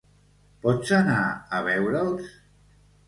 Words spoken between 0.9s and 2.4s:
anar a veure'ls?